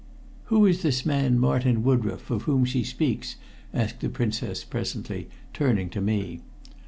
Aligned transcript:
"Who 0.45 0.65
is 0.65 0.81
this 0.81 1.05
man 1.05 1.37
Martin 1.37 1.83
Woodroffe, 1.83 2.31
of 2.31 2.41
whom 2.45 2.65
she 2.65 2.83
speaks?" 2.83 3.35
asked 3.71 3.99
the 3.99 4.09
Princess 4.09 4.63
presently, 4.63 5.29
turning 5.53 5.91
to 5.91 6.01
me. 6.01 6.39